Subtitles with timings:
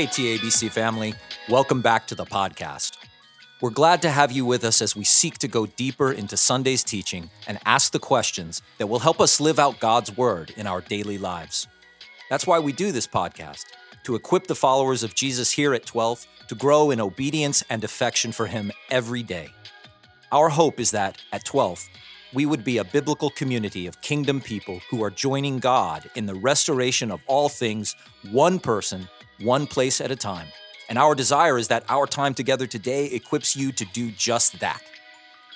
[0.00, 1.12] Hey, TABC family,
[1.46, 2.96] welcome back to the podcast.
[3.60, 6.82] We're glad to have you with us as we seek to go deeper into Sunday's
[6.82, 10.80] teaching and ask the questions that will help us live out God's word in our
[10.80, 11.68] daily lives.
[12.30, 13.66] That's why we do this podcast,
[14.04, 18.32] to equip the followers of Jesus here at 12th to grow in obedience and affection
[18.32, 19.50] for Him every day.
[20.32, 21.90] Our hope is that at 12th,
[22.32, 26.36] we would be a biblical community of kingdom people who are joining God in the
[26.36, 27.94] restoration of all things,
[28.30, 29.06] one person,
[29.42, 30.46] one place at a time.
[30.88, 34.82] And our desire is that our time together today equips you to do just that.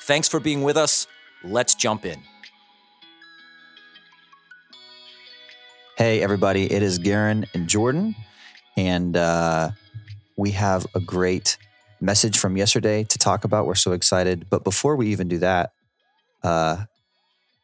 [0.03, 1.07] Thanks for being with us.
[1.43, 2.21] Let's jump in.
[5.97, 8.17] Hey, everybody, it is Garen and Jordan,
[8.77, 9.71] and uh,
[10.37, 11.57] we have a great
[12.01, 13.67] message from yesterday to talk about.
[13.67, 14.47] We're so excited.
[14.51, 15.73] But before we even do that,
[16.43, 16.85] uh,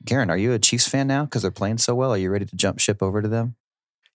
[0.05, 2.13] Garen, are you a Chiefs fan now because they're playing so well?
[2.13, 3.57] Are you ready to jump ship over to them?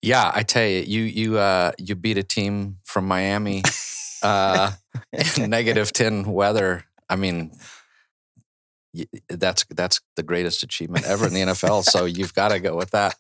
[0.05, 3.63] Yeah, I tell you, you you uh, you beat a team from Miami,
[4.21, 4.71] uh,
[5.37, 6.85] in negative ten weather.
[7.09, 7.51] I mean,
[9.29, 11.83] that's that's the greatest achievement ever in the NFL.
[11.83, 13.15] so you've got to go with that.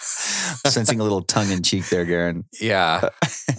[0.00, 2.46] Sensing a little tongue in cheek there, Garen.
[2.58, 3.10] Yeah,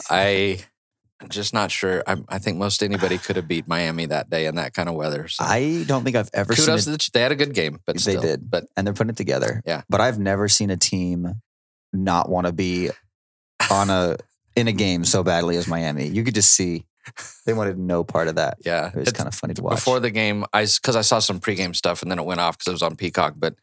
[0.09, 0.66] I
[1.21, 2.03] I'm just not sure.
[2.07, 4.95] I, I think most anybody could have beat Miami that day in that kind of
[4.95, 5.27] weather.
[5.27, 7.97] So I don't think I've ever kudos seen the, they had a good game, but
[7.97, 8.49] They still, did.
[8.49, 9.61] But and they're putting it together.
[9.67, 9.83] Yeah.
[9.88, 11.35] But I've never seen a team
[11.94, 12.89] not want to be
[13.70, 14.17] on a
[14.56, 16.08] in a game so badly as Miami.
[16.08, 16.86] You could just see
[17.45, 18.58] they wanted no part of that.
[18.66, 19.75] yeah, It was it's- kind of funny to watch.
[19.75, 22.58] before the game, I because I saw some pregame stuff and then it went off
[22.58, 23.56] because it was on Peacock, but.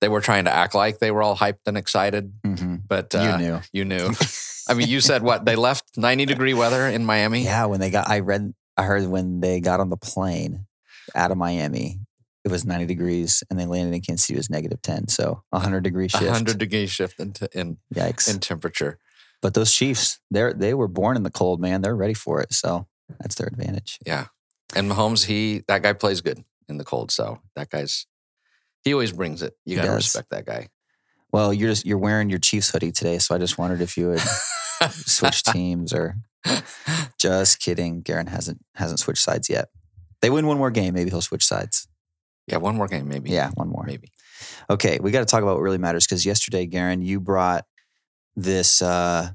[0.00, 2.82] They were trying to act like they were all hyped and excited, Mhm.
[2.88, 3.60] but uh, you knew.
[3.72, 4.10] You knew.
[4.68, 5.44] I mean, you said what?
[5.44, 7.44] They left 90 degree weather in Miami?
[7.44, 10.66] Yeah, when they got, I read, I heard when they got on the plane
[11.14, 12.00] out of Miami,
[12.44, 15.08] it was 90 degrees and they landed in Kansas City, it was negative 10.
[15.08, 16.24] So 100 degree A shift.
[16.24, 18.32] 100 degree shift in, in, Yikes.
[18.32, 18.98] in temperature.
[19.40, 21.82] but those Chiefs, they're, they were born in the cold, man.
[21.82, 22.52] They're ready for it.
[22.52, 22.86] So
[23.20, 23.98] that's their advantage.
[24.06, 24.26] Yeah.
[24.74, 27.10] And Mahomes, he, that guy plays good in the cold.
[27.10, 28.06] So that guy's,
[28.84, 29.54] he always brings it.
[29.64, 30.68] You got to respect that guy.
[31.32, 33.18] Well, you're just, you're wearing your Chiefs hoodie today.
[33.18, 34.20] So I just wondered if you would
[34.90, 36.16] switch teams or
[37.18, 38.00] just kidding.
[38.00, 39.68] Garen hasn't, hasn't switched sides yet.
[40.20, 40.94] They win one more game.
[40.94, 41.86] Maybe he'll switch sides.
[42.46, 43.30] Yeah, one more game, maybe.
[43.30, 43.84] Yeah, one more.
[43.86, 44.08] Maybe.
[44.68, 47.64] Okay, we got to talk about what really matters because yesterday, Garen, you brought
[48.36, 49.30] this uh,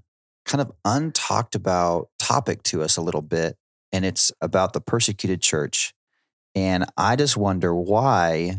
[0.46, 3.56] kind of untalked about topic to us a little bit,
[3.92, 5.94] and it's about the persecuted church.
[6.56, 8.58] And I just wonder why,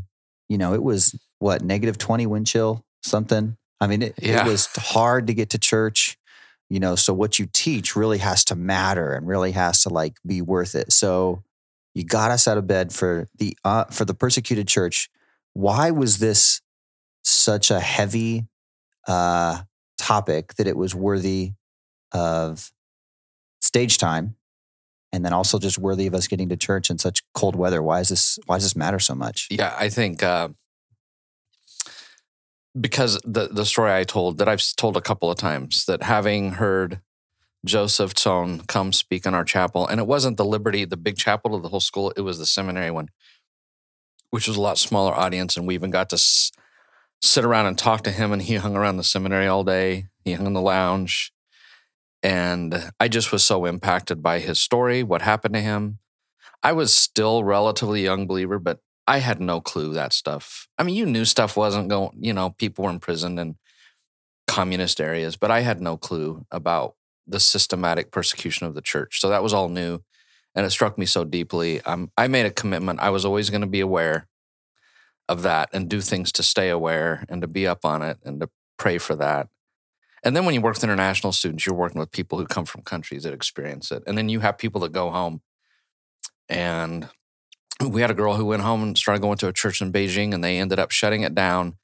[0.48, 3.56] you know, it was what, negative 20 wind chill, something?
[3.80, 4.46] I mean, it, Yeah.
[4.46, 6.16] it was hard to get to church,
[6.70, 10.16] you know, so what you teach really has to matter and really has to like
[10.26, 10.92] be worth it.
[10.92, 11.42] So
[11.98, 15.10] you got us out of bed for the uh, for the persecuted church.
[15.54, 16.60] Why was this
[17.24, 18.46] such a heavy
[19.08, 19.62] uh,
[19.98, 21.54] topic that it was worthy
[22.12, 22.70] of
[23.60, 24.36] stage time
[25.12, 27.82] and then also just worthy of us getting to church in such cold weather?
[27.82, 29.48] Why is this why does this matter so much?
[29.50, 30.50] Yeah, I think uh,
[32.80, 36.52] because the the story I told that I've told a couple of times that having
[36.52, 37.00] heard
[37.64, 41.54] Joseph Tson come speak in our chapel, and it wasn't the Liberty, the big chapel
[41.54, 43.08] of the whole school, it was the seminary one,
[44.30, 46.52] which was a lot smaller audience, and we even got to s-
[47.20, 50.06] sit around and talk to him, and he hung around the seminary all day.
[50.24, 51.32] He hung in the lounge,
[52.22, 55.98] and I just was so impacted by his story, what happened to him.
[56.62, 60.68] I was still relatively young believer, but I had no clue that stuff.
[60.78, 63.56] I mean, you knew stuff wasn't going, you know, people were imprisoned in
[64.46, 66.94] communist areas, but I had no clue about
[67.28, 69.20] the systematic persecution of the church.
[69.20, 70.00] So that was all new.
[70.54, 71.80] And it struck me so deeply.
[71.82, 73.00] Um, I made a commitment.
[73.00, 74.26] I was always going to be aware
[75.28, 78.40] of that and do things to stay aware and to be up on it and
[78.40, 78.48] to
[78.78, 79.48] pray for that.
[80.24, 82.82] And then when you work with international students, you're working with people who come from
[82.82, 84.02] countries that experience it.
[84.06, 85.42] And then you have people that go home
[86.48, 87.08] and
[87.86, 90.34] we had a girl who went home and started going to a church in Beijing,
[90.34, 91.76] and they ended up shutting it down,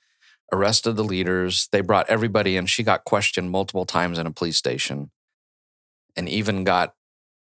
[0.52, 1.68] arrested the leaders.
[1.70, 2.66] They brought everybody in.
[2.66, 5.10] She got questioned multiple times in a police station,
[6.16, 6.94] and even got,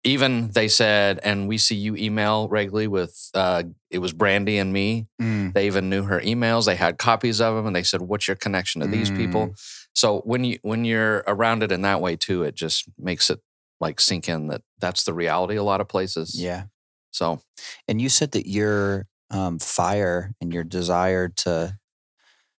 [0.04, 4.72] even they said, and we see you email regularly with, uh, it was Brandy and
[4.72, 5.08] me.
[5.52, 6.66] They even knew her emails.
[6.66, 9.54] They had copies of them, and they said, "What's your connection to these people?"
[9.94, 13.40] So when you when you're around it in that way too, it just makes it
[13.80, 16.34] like sink in that that's the reality a lot of places.
[16.40, 16.64] yeah
[17.10, 17.40] So
[17.88, 21.78] and you said that your um, fire and your desire to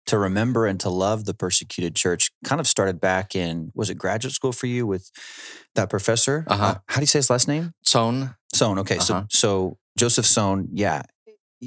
[0.06, 3.97] to remember and to love the persecuted church kind of started back in was it
[3.97, 5.11] graduate school for you with
[5.75, 6.64] that professor Uh-huh.
[6.64, 8.79] Uh, how do you say his last name Tone, Tson.
[8.79, 9.05] Okay, Uh-huh.
[9.05, 10.69] so so Joseph Tson.
[10.73, 11.03] Yeah,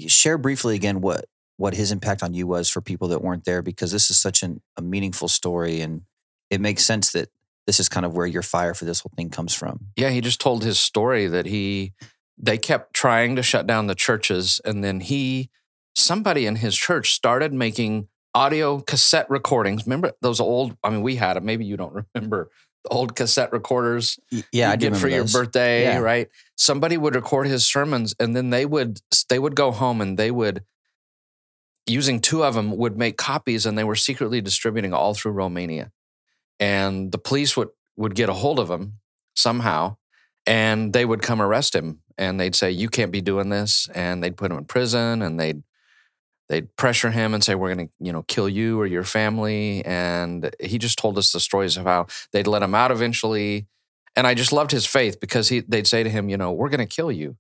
[0.07, 1.25] share briefly again what
[1.57, 4.44] what his impact on you was for people that weren't there because this is such
[4.44, 6.03] an, a meaningful story and
[6.50, 7.27] it makes sense that
[7.68, 9.88] this is kind of where your fire for this whole thing comes from.
[9.97, 11.94] Yeah, he just told his story that he
[12.38, 15.50] they kept trying to shut down the churches and then he
[15.95, 19.86] somebody in his church started making audio cassette recordings.
[19.86, 22.50] Remember those old I mean we had it, maybe you don't remember
[22.84, 25.98] the old cassette recorders Yeah, you I did for remember your birthday, Yeah.
[26.00, 26.30] right?
[26.56, 29.00] Somebody would record his sermons and then they would
[29.30, 30.64] they would go home and they would
[31.86, 35.92] using two of them would make copies and they were secretly distributing all through Romania.
[36.60, 39.00] And the police would would get a hold of him
[39.36, 39.98] somehow
[40.46, 44.24] and they would come arrest him and they'd say you can't be doing this and
[44.24, 45.64] they'd put him in prison and they'd
[46.50, 49.84] they'd pressure him and say we're going to you know kill you or your family
[49.86, 53.68] and he just told us the stories of how they'd let him out eventually
[54.16, 56.69] and I just loved his faith because he they'd say to him, you know, we're
[56.69, 57.38] going to kill you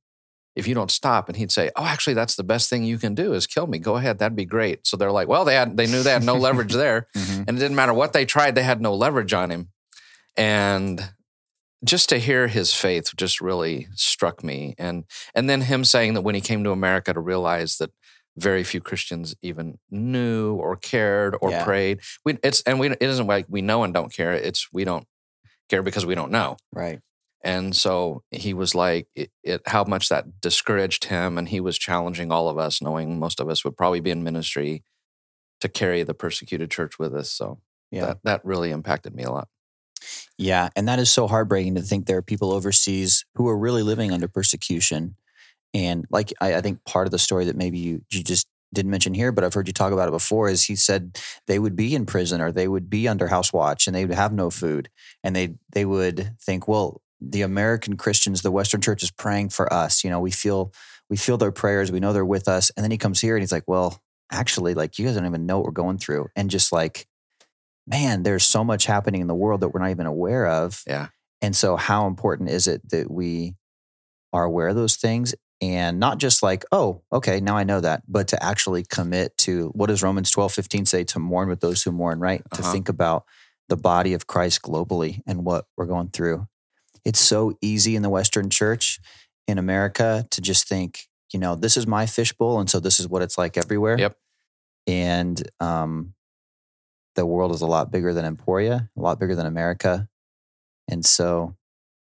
[0.55, 1.27] if you don't stop.
[1.27, 3.79] And he'd say, oh, actually, that's the best thing you can do is kill me.
[3.79, 4.85] Go ahead, that'd be great.
[4.85, 7.45] So they're like, well, they had they knew they had no leverage there, Mhm.
[7.47, 9.69] and it didn't matter what they tried, they had no leverage on him.
[10.37, 11.11] And
[11.83, 14.75] just to hear his faith just really struck me.
[14.77, 17.91] And and then him saying that when he came to America to realize that
[18.37, 21.63] very few Christians even knew or cared or Yeah.
[21.63, 21.99] prayed.
[22.25, 24.33] We it's and we it isn't like we know and don't care.
[24.33, 25.05] It's we don't
[25.69, 26.57] care because we don't know.
[26.73, 26.99] Right.
[27.43, 31.37] And so he was like, it, it, how much that discouraged him.
[31.37, 34.23] And he was challenging all of us, knowing most of us would probably be in
[34.23, 34.83] ministry
[35.61, 37.31] to carry the persecuted church with us.
[37.31, 37.59] So
[37.91, 38.07] Yeah.
[38.07, 39.47] that, that really impacted me a lot.
[40.37, 43.83] Yeah, and that is so heartbreaking to think there are people overseas who are really
[43.83, 45.15] living under persecution.
[45.73, 48.91] And like I, I think part of the story that maybe you you just didn't
[48.91, 51.75] mention here, but I've heard you talk about it before, is he said they would
[51.75, 54.49] be in prison or they would be under house watch and they would have no
[54.49, 54.89] food,
[55.23, 59.71] and they they would think, well, the American Christians, the Western Church is praying for
[59.71, 60.03] us.
[60.03, 60.73] You know, we feel
[61.09, 63.41] we feel their prayers, we know they're with us, and then he comes here and
[63.41, 64.01] he's like, well,
[64.31, 67.07] actually, like you guys don't even know what we're going through, and just like
[67.89, 70.83] man, there's so much happening in the world that we're not even aware of.
[70.85, 71.07] Yeah.
[71.41, 73.55] And so, how important is it that we
[74.31, 78.03] are aware of those things and not just like, oh, okay, now I know that,
[78.07, 81.03] but to actually commit to what does Romans 12, 15 say?
[81.05, 82.41] To mourn with those who mourn, right?
[82.53, 82.71] To Uh-huh.
[82.71, 83.25] think about
[83.67, 86.47] the body of Christ globally and what we're going through.
[87.05, 88.99] It's so easy in the Western church
[89.47, 92.59] in America to just think, you know, this is my fishbowl.
[92.59, 93.97] And so this is what it's like everywhere.
[93.99, 94.17] Yep.
[94.87, 96.13] And um,
[97.15, 100.07] the world is a lot bigger than Emporia, a lot bigger than America.
[100.87, 101.55] And so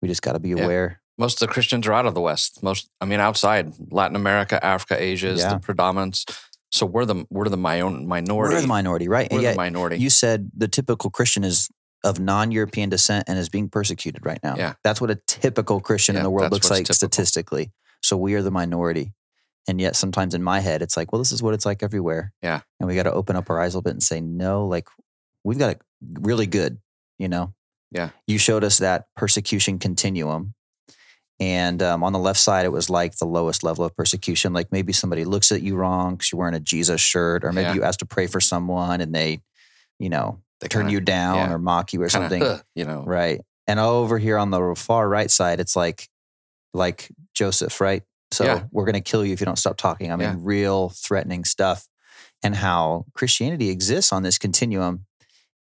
[0.01, 1.02] we just got to be aware.
[1.19, 2.63] Most of the Christians are out of the West.
[2.63, 5.55] Most, I mean, outside Latin America, Africa, Asia is Yeah.
[5.55, 6.25] the predominance.
[6.71, 8.55] So we're the we're the my own minority.
[8.55, 9.29] We're the minority, right?
[9.31, 9.99] We're the minority.
[9.99, 11.69] you said the typical Christian is
[12.05, 14.57] of non-European descent and is being persecuted right now.
[14.57, 14.75] Yeah.
[14.83, 16.95] That's what a typical Christian in the world looks like typical.
[16.95, 17.73] statistically.
[18.03, 19.13] So we are the minority.
[19.69, 22.33] And yet sometimes in my head, it's like, well, this is what it's like everywhere.
[22.43, 22.63] Yeah.
[22.81, 24.89] And we got to open up our eyes a little bit and say, no, like
[25.45, 26.79] we've got it really good,
[27.19, 27.55] you know?
[27.93, 28.09] Yeah.
[28.27, 30.55] You showed us that persecution continuum.
[31.41, 34.53] And um, on the left side, it was like the lowest level of persecution.
[34.53, 37.69] Like maybe somebody looks at you wrong because you're wearing a Jesus shirt, or maybe
[37.69, 37.75] Yeah.
[37.75, 39.41] you ask to pray for someone and they,
[39.99, 41.53] you know, They turn kinda- you down yeah.
[41.53, 42.61] or mock you or kinda, something.
[42.77, 43.03] You know.
[43.05, 43.41] Right.
[43.67, 46.09] And over here on the far right side, it's like
[46.75, 48.03] like Joseph, right?
[48.31, 48.65] So Yeah.
[48.71, 50.13] we're gonna kill you if you don't stop talking.
[50.13, 50.37] I mean, Yeah.
[50.39, 51.87] real threatening stuff.
[52.45, 55.07] And how Christianity exists on this continuum.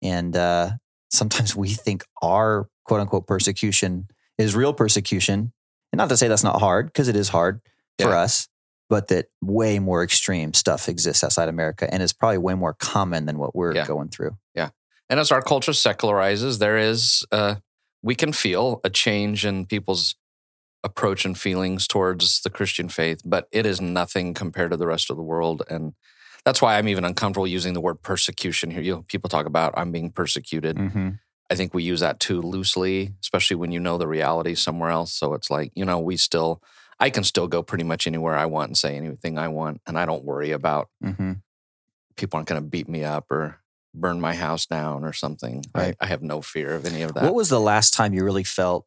[0.02, 0.72] And uh
[1.10, 4.08] sometimes we think our quote unquote persecution
[4.38, 5.52] is real persecution.
[5.92, 7.60] And not to say that's not hard, because it is hard
[8.00, 8.48] for us,
[8.88, 13.26] but that way more extreme stuff exists outside America and is probably way more common
[13.26, 13.86] than what we're Yeah.
[13.86, 14.36] going through.
[14.54, 14.70] Yeah.
[15.10, 17.56] And as our culture secularizes, there is uh,
[18.02, 20.14] we can feel a change in people's
[20.84, 25.10] approach and feelings towards the Christian faith, but it is nothing compared to the rest
[25.10, 25.62] of the world.
[25.68, 25.94] And
[26.44, 28.80] that's why I'm even uncomfortable using the word persecution here.
[28.80, 30.76] You know, people talk about I'm being persecuted.
[30.76, 31.08] Mm-hmm.
[31.50, 35.12] I think we use that too loosely, especially when you know the reality somewhere else.
[35.12, 36.62] So it's like, you know, we still,
[37.00, 39.80] I can still go pretty much anywhere I want and say anything I want.
[39.86, 41.32] And I don't worry about Mm-hmm.
[42.16, 43.60] people aren't going to beat me up or
[43.94, 45.64] burn my house down or something.
[45.74, 45.96] Right.
[46.00, 47.24] I, I have no fear of any of that.
[47.24, 48.86] What was the last time you really felt?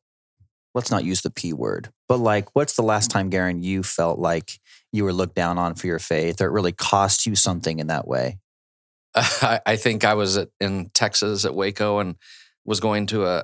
[0.73, 4.19] Let's not use the P word, but like, what's the last time, Garen, you felt
[4.19, 4.59] like
[4.93, 7.87] you were looked down on for your faith, or it really cost you something in
[7.87, 8.39] that way?
[9.15, 12.15] I, I think I was at, in Texas at Waco and
[12.65, 13.43] was going to a,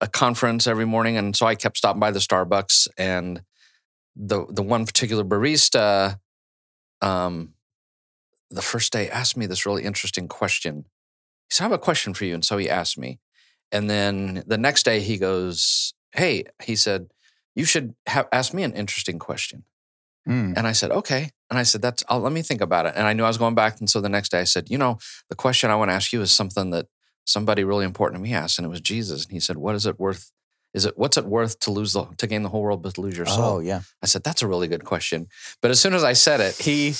[0.00, 1.16] a conference every morning.
[1.16, 3.42] And so I kept stopping by the Starbucks and
[4.14, 6.18] the the one particular barista
[7.00, 7.54] um
[8.50, 10.84] the first day asked me this really interesting question.
[11.48, 12.34] He said, I have a question for you.
[12.34, 13.18] And so he asked me.
[13.70, 17.08] And then the next day he goes, Hey, he said,
[17.54, 19.64] you should have ask me an interesting question.
[20.28, 20.54] Mm.
[20.56, 21.30] And I said, okay.
[21.50, 22.94] And I said, that's, I'll, let me think about it.
[22.96, 23.80] And I knew I was going back.
[23.80, 26.12] And so the next day I said, you know, the question I want to ask
[26.12, 26.86] you is something that
[27.24, 29.24] somebody really important to me asked, and it was Jesus.
[29.24, 30.30] And he said, What is it worth?
[30.74, 33.00] Is it what's it worth to lose the to gain the whole world but to
[33.02, 33.44] lose your soul?
[33.56, 33.82] Oh yeah.
[34.02, 35.28] I said, That's a really good question.
[35.60, 36.94] But as soon as I said it, he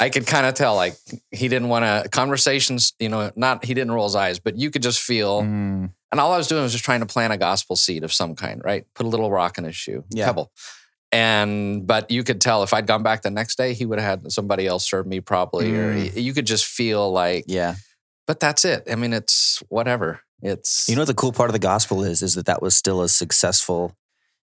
[0.00, 0.94] I could kind of tell like
[1.32, 4.70] he didn't want to conversations, you know, not he didn't roll his eyes, but you
[4.70, 7.36] could just feel Mm, and all I was doing was just trying to plant a
[7.36, 8.86] gospel seed of some kind, right?
[8.94, 10.26] Put a little rock in his shoe, Yeah.
[10.26, 10.52] pebble.
[11.10, 14.22] And but you could tell if I'd gone back the next day, he would have
[14.22, 16.12] had somebody else serve me probably, or Mm.
[16.12, 17.74] he- you could just feel like, yeah.
[18.28, 18.84] But that's it.
[18.88, 20.20] I mean, it's whatever.
[20.40, 22.22] It's You know what the cool part of the gospel is?
[22.22, 23.96] Is that that was still a successful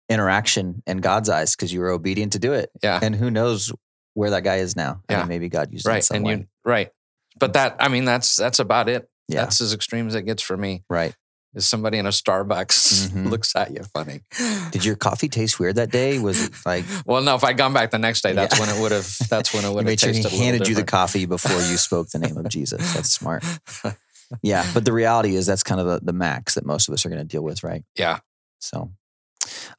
[0.10, 2.70] interaction in God's eyes because you were obedient to do it.
[2.84, 3.72] yeah, And who knows
[4.14, 5.02] where that guy is now?
[5.10, 5.20] I Yeah.
[5.20, 6.36] mean, maybe God used right, and way.
[6.36, 6.90] you right.
[7.40, 9.10] But that I mean, that's that's about it.
[9.28, 9.42] yeah.
[9.42, 10.84] That's as extreme as it gets for me.
[10.90, 11.16] right.
[11.53, 13.29] Is somebody in a Starbucks Mhm.
[13.29, 14.22] looks at you funny?
[14.72, 16.17] Did your coffee taste weird that day?
[16.20, 17.36] Was it like Well, no.
[17.36, 18.65] If I'd gone back the next day, that's Yeah.
[18.67, 19.17] when it would have.
[19.29, 22.10] That's when it would have made sure he handed you the coffee before you spoke
[22.10, 22.93] the name of Jesus?
[22.93, 23.43] That's smart.
[24.41, 27.05] Yeah, but the reality is that's kind of the, the max that most of us
[27.05, 27.84] are going to deal with, right?
[27.98, 28.20] Yeah.
[28.60, 28.91] So,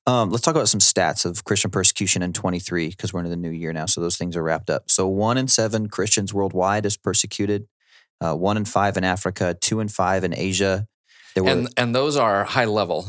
[0.06, 3.36] um, let's talk about some stats of Christian persecution in 23 because we're into the
[3.36, 3.86] new year now.
[3.86, 4.90] So those things are wrapped up.
[4.90, 7.66] So one in seven Christians worldwide is persecuted.
[8.20, 9.56] Uh, one in five in Africa.
[9.58, 10.86] Two in five in Asia.
[11.34, 13.08] There were, and, and those are high level.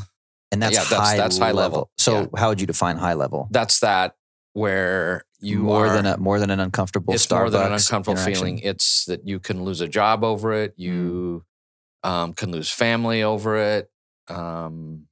[0.52, 1.62] And that's, yeah, that's- high, that's high level.
[1.80, 1.92] level.
[1.98, 2.28] So Yeah.
[2.40, 3.48] how would you define high level?
[3.52, 4.16] That's that
[4.54, 7.14] where you more are, than a more than an uncomfortable.
[7.14, 8.60] it's more than an uncomfortable feeling.
[8.60, 10.74] It's that you can lose a job over it.
[10.78, 11.44] You
[12.04, 13.90] um, can lose family over it.
[14.28, 15.08] Um,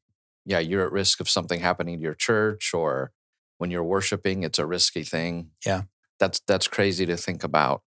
[0.45, 3.11] yeah, you're at risk of something happening to your church, or
[3.57, 5.49] when you're worshiping, it's a risky thing.
[5.65, 5.83] Yeah.
[6.19, 7.81] that's that's crazy to think about.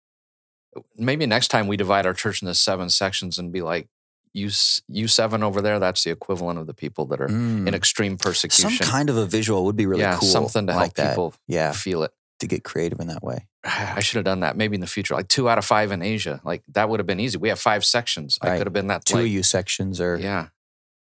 [0.97, 3.89] Maybe next time we divide our church into seven sections and be like,
[4.33, 5.79] you s- you seven over there.
[5.79, 7.67] That's the equivalent of the people that are Mm.
[7.67, 8.71] in extreme persecution.
[8.71, 10.27] Some kind of a visual would be really yeah, cool.
[10.29, 11.09] something to like help that.
[11.11, 12.11] people Yeah, feel it.
[12.39, 13.47] to get creative in that way.
[13.63, 15.13] I should have done that maybe in the future.
[15.13, 16.41] Like two out of five in Asia.
[16.43, 17.37] Like that would have been easy.
[17.37, 18.37] We have five sections.
[18.41, 19.05] I could have been that.
[19.05, 20.47] Two like, of you sections are Yeah.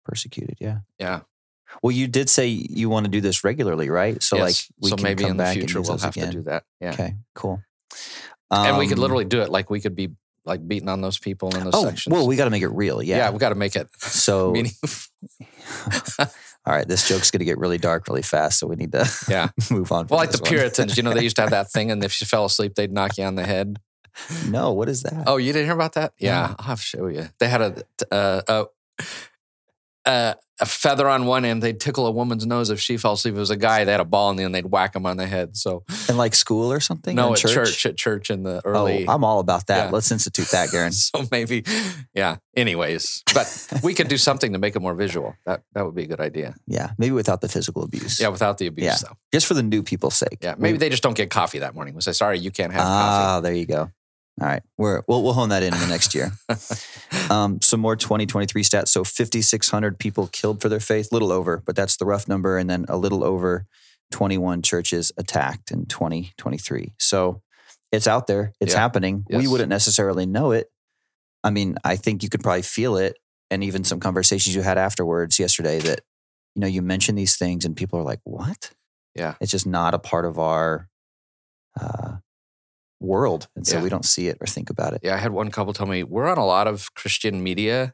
[0.05, 0.57] persecuted.
[0.61, 0.79] Yeah.
[0.99, 1.21] Yeah.
[1.81, 4.21] Well, you did say you want to do this regularly, right?
[4.21, 4.43] So Yes.
[4.45, 6.27] like we so can maybe come in the back future we'll have again.
[6.27, 6.63] to do that.
[6.79, 6.91] Yeah.
[6.93, 7.63] Okay, cool.
[8.51, 9.49] and we could Um, literally do it.
[9.49, 10.11] Like we could be
[10.45, 12.11] like beating on those people in those Oh, sections.
[12.13, 13.01] well, we got to make it real.
[13.01, 13.17] yeah.
[13.17, 13.29] Yeah.
[13.31, 13.87] we got to make it.
[13.99, 14.71] so, meaning,
[16.19, 16.27] all
[16.73, 19.49] right, this joke's going to get really dark really fast, so we need to yeah.
[19.71, 20.07] move on.
[20.07, 20.49] Well, like the one.
[20.49, 22.91] Puritans, you know, they used to have that thing, and if you fell asleep, they'd
[22.91, 23.77] knock you on the head.
[24.47, 25.23] No, what is that?
[25.25, 26.13] Oh, you didn't hear about that?
[26.19, 26.55] Yeah, No.
[26.59, 27.29] I'll show you.
[27.39, 28.65] They had a uh, a,
[30.05, 31.63] a a feather on one end.
[31.63, 33.33] They'd tickle a woman's nose if she fell asleep.
[33.33, 34.53] If it was a guy, they had a ball in the end.
[34.53, 35.57] They'd whack him on the head.
[35.57, 37.15] So in like school or something?
[37.15, 37.85] no, In at church?
[37.87, 39.05] at church in the early.
[39.07, 39.85] Oh, I'm all about that.
[39.85, 39.89] Yeah.
[39.91, 40.91] Let's institute that, Garen.
[40.91, 41.63] so maybe,
[42.13, 42.37] yeah.
[42.55, 45.33] Anyways, but we could do something to make it more visual.
[45.47, 46.53] That that would be a good idea.
[46.67, 48.19] yeah, maybe without the physical abuse.
[48.21, 48.95] Yeah, without the abuse Yeah.
[49.01, 49.15] though.
[49.33, 50.37] just for the new people's sake.
[50.41, 51.95] Yeah, maybe they just don't get coffee that morning.
[51.95, 53.89] We say, sorry, you can't have coffee Ah, there you go.
[54.41, 56.31] All right, we're we'll, we'll hone that in in the next year.
[57.29, 58.89] Um, some more 2023 stats.
[58.89, 62.57] So 5,600 people killed for their faith, little over, but that's the rough number.
[62.57, 63.65] And then a little over
[64.11, 66.93] 21 churches attacked in 2023.
[66.99, 67.41] So
[67.91, 68.79] it's out there, it's Yeah.
[68.79, 69.25] happening.
[69.29, 70.67] We wouldn't necessarily know it.
[71.43, 73.17] I mean, I think you could probably feel it.
[73.49, 76.01] And even some conversations you had afterwards yesterday that,
[76.55, 78.71] you know, you mention these things and people are like, what?
[79.15, 79.35] Yeah.
[79.39, 80.89] It's just not a part of our
[81.79, 82.17] uh,
[83.03, 83.47] world.
[83.55, 83.83] And so Yeah.
[83.83, 85.01] we don't see it or think about it.
[85.03, 87.93] Yeah, I had one couple tell me we're on a lot of Christian media.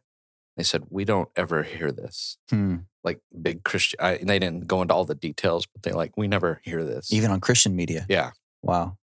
[0.57, 2.77] They said we don't ever hear this, Hmm.
[3.03, 3.97] like big Christian.
[4.01, 7.11] I, they didn't go into all the details, but they like we never hear this.
[7.13, 8.05] Even on Christian media.
[8.09, 8.97] yeah, Wow.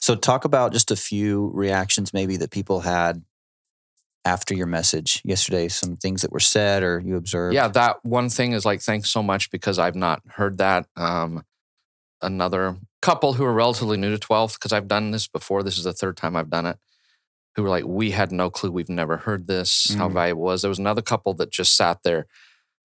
[0.00, 3.22] So talk about just a few reactions maybe that people had
[4.24, 7.54] after your message yesterday, some things that were said or you observed.
[7.54, 7.66] yeah.
[7.68, 10.86] That one thing is like thanks so much because I've not heard that.
[10.96, 11.44] Um,
[12.20, 15.62] another couple who are relatively new to 12th because I've done this before.
[15.62, 16.78] This is the third time I've done it.
[17.56, 18.70] Who were like, we had no clue.
[18.70, 19.92] We've never heard this.
[19.98, 20.12] How Mm.
[20.14, 20.62] valuable it was.
[20.62, 22.26] There was another couple that just sat there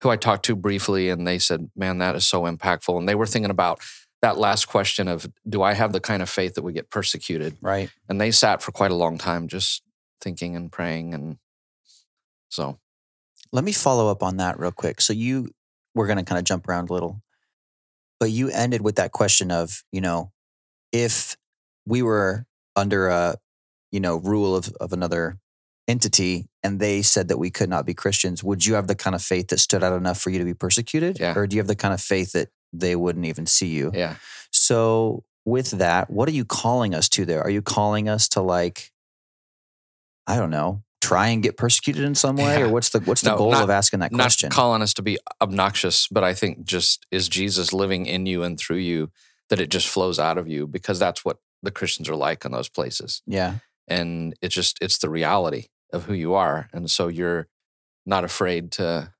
[0.02, 3.14] who I talked to briefly, and they said, "Man, that is so impactful." And they
[3.16, 3.80] were thinking about
[4.20, 7.56] that last question of, "Do I have the kind of faith that would get persecuted?"
[7.60, 7.90] Right.
[8.08, 9.82] And they sat for quite a long time, just
[10.20, 11.38] thinking and praying, and
[12.48, 12.78] so
[13.50, 15.00] Let me follow up on that real quick.
[15.00, 15.50] So you
[15.94, 17.22] we're gonna kind of jump around a little.
[18.20, 20.32] But you ended with that question of, you know,
[20.92, 21.36] if
[21.86, 23.36] we were under a,
[23.92, 25.38] you know, rule of, of another
[25.86, 29.14] entity and they said that we could not be Christians, would you have the kind
[29.14, 31.18] of faith that stood out enough for you to be persecuted?
[31.18, 31.34] Yeah.
[31.36, 33.90] Or do you have the kind of faith that they wouldn't even see you?
[33.94, 34.16] yeah,
[34.50, 37.42] So, with that, what are you calling us to there?
[37.42, 38.92] Are you calling us to like,
[40.26, 42.64] I don't know, try and get persecuted in some way, Yeah.
[42.66, 44.48] or what's the what's the No, goal not- of asking that question?
[44.48, 48.42] not calling us to be obnoxious, but I think just is Jesus living in you
[48.42, 49.10] and through you
[49.48, 52.52] that it just flows out of you because that's what the Christians are like in
[52.52, 53.22] those places.
[53.26, 53.54] yeah,
[53.86, 57.48] and it's just it's the reality of who you are and so you're
[58.04, 59.12] not afraid to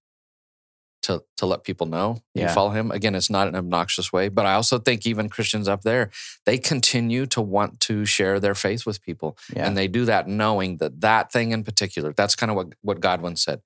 [1.08, 2.90] to to let people know you follow him.
[2.90, 6.10] Again, it's not an obnoxious way, but I also think even Christians up there,
[6.46, 9.36] they continue to want to share their faith with people.
[9.54, 9.66] Yeah.
[9.66, 13.00] And they do that knowing that that thing in particular, that's kind of what, what
[13.00, 13.60] Godwin said.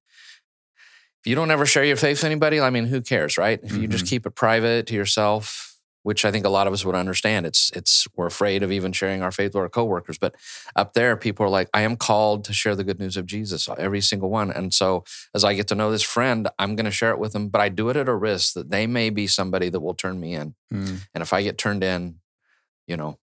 [1.20, 3.60] If you don't ever share your faith with anybody, I mean, who cares, right?
[3.62, 4.08] If you just Mhm.
[4.10, 5.71] keep it private to yourself,
[6.02, 8.92] which I think a lot of us would understand, it's it's we're afraid of even
[8.92, 10.18] sharing our faith with our coworkers.
[10.18, 10.34] But
[10.74, 13.68] up there, people are like, I am called to share the good news of Jesus,
[13.78, 14.50] every single one.
[14.50, 15.04] And so
[15.34, 17.60] as I get to know this friend, I'm going to share it with them, but
[17.60, 20.34] I do it at a risk that they may be somebody that will turn me
[20.34, 20.54] in.
[20.72, 22.16] Mm, And if I get turned in,
[22.86, 23.18] you know,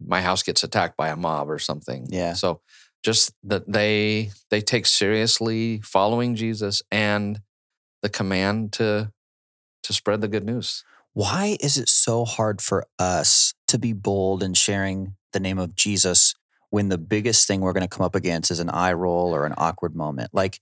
[0.00, 2.06] my house gets attacked by a mob or something.
[2.10, 2.32] Yeah.
[2.32, 2.60] So
[3.02, 7.40] just that they they take seriously following Jesus and
[8.00, 9.12] the command to
[9.82, 10.84] to spread the good news.
[11.14, 15.74] Why is it so hard for us to be bold in sharing the name of
[15.74, 16.34] Jesus
[16.70, 19.44] when the biggest thing we're going to come up against is an eye roll or
[19.44, 20.30] an awkward moment?
[20.32, 20.60] Like,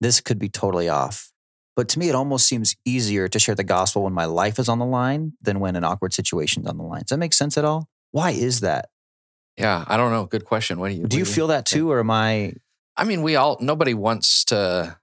[0.00, 1.32] this could be totally off.
[1.76, 4.68] But to me, it almost seems easier to share the gospel when my life is
[4.68, 7.00] on the line than when an awkward situation's on the line.
[7.00, 7.88] Does that make sense at all?
[8.10, 8.88] Why is that?
[9.56, 10.26] Yeah, I don't know.
[10.26, 10.78] Good question.
[10.78, 12.54] What do you Do you what feel that too, or am I?
[12.96, 14.98] I mean, we all nobody wants to.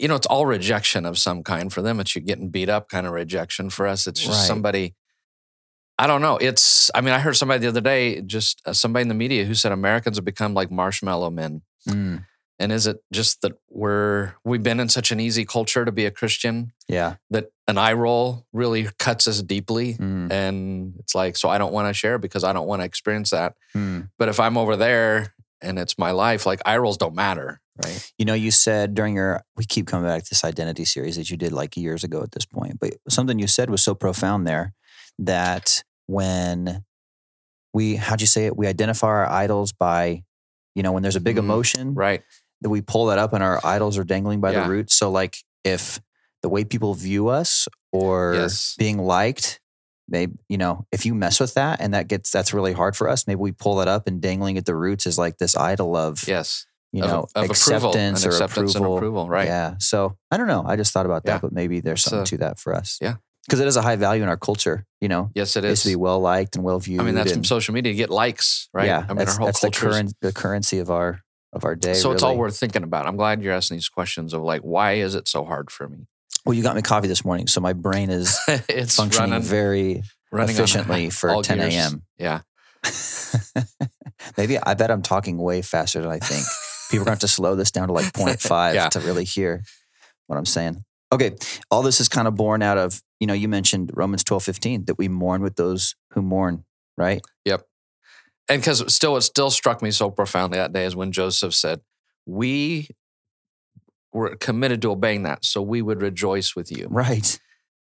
[0.00, 2.00] You know, it's all rejection of some kind for them.
[2.00, 3.70] It's you getting beat up kind of rejection.
[3.70, 4.46] For us, it's just Right.
[4.46, 4.94] somebody.
[5.98, 6.38] I don't know.
[6.38, 6.90] It's.
[6.94, 9.54] I mean, I heard somebody the other day, just uh, somebody in the media who
[9.54, 11.60] said Americans have become like marshmallow men.
[11.86, 12.24] Mm,
[12.58, 16.06] And is it just that we're we've been in such an easy culture to be
[16.06, 17.16] a Christian yeah.
[17.30, 19.94] that an eye roll really cuts us deeply?
[19.94, 22.86] Mm, And it's like, so I don't want to share because I don't want to
[22.86, 23.54] experience that.
[23.74, 24.08] mm.
[24.18, 28.12] But if I'm over there and it's my life, like eye rolls don't matter, right?
[28.18, 31.30] You know, you said during your, we keep coming back to this identity series that
[31.30, 34.46] you did like years ago at this point, but something you said was so profound
[34.46, 34.72] there
[35.18, 36.84] that when
[37.74, 38.56] we, how'd you say it?
[38.56, 40.24] We identify our idols by,
[40.74, 41.40] you know, when there's a big Mhm.
[41.40, 42.22] emotion, Right.
[42.62, 44.64] that we pull that up and our idols are dangling by Yeah.
[44.64, 44.94] the roots.
[44.94, 46.00] So, like, if
[46.42, 48.74] the way people view us or Yes.
[48.78, 49.60] being liked,
[50.10, 53.08] maybe, you know, if you mess with that and that gets, that's really hard for
[53.08, 55.96] us, maybe we pull that up and dangling at the roots is like this idol
[55.96, 56.66] of, Yes.
[56.92, 58.92] you of, know, of approval acceptance or acceptance approval.
[58.96, 59.28] and approval.
[59.28, 59.46] Right.
[59.46, 59.74] Yeah.
[59.78, 60.64] So I don't know.
[60.66, 61.38] I just thought about that, Yeah.
[61.40, 62.98] but maybe there's It's something a- to that for us.
[63.00, 63.14] Yeah.
[63.46, 65.82] Because it is a high value in our culture, you know, Yes, it it is.
[65.82, 67.00] to be well liked and well viewed.
[67.00, 68.86] I mean, that's and, from social media to get likes, right?
[68.86, 68.98] Yeah.
[68.98, 71.94] I mean, that's our whole that's the, current, the currency of our, of our day.
[71.94, 73.06] so it's all worth thinking about.
[73.06, 76.06] I'm glad you're asking these questions of like, why is it so hard for me?
[76.44, 77.46] Well, you got me coffee this morning.
[77.46, 81.74] So my brain is it's functioning running, very running efficiently for 10 gears.
[81.74, 82.02] a.m.
[82.18, 82.40] Yeah.
[84.36, 86.44] Maybe I bet I'm talking way faster than I think.
[86.90, 88.88] People are going to have to slow this down to like 0.5 Yeah.
[88.90, 89.62] to really hear
[90.26, 90.82] what I'm saying.
[91.12, 91.36] Okay.
[91.70, 94.84] All this is kind of born out of, you know, you mentioned Romans 12, 15,
[94.86, 96.64] that we mourn with those who mourn,
[96.96, 97.20] right?
[97.44, 97.62] Yep.
[98.48, 101.80] And because still, it still struck me so profoundly that day is when Joseph said,
[102.26, 102.88] "We
[104.12, 107.38] were committed to obeying that, so we would rejoice with you." Right.